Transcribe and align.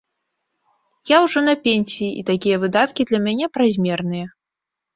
Я 1.09 1.17
ўжо 1.25 1.39
на 1.49 1.55
пенсіі, 1.67 2.09
і 2.23 2.25
такія 2.31 2.57
выдаткі 2.65 3.01
для 3.13 3.23
мяне 3.29 3.53
празмерныя. 3.59 4.27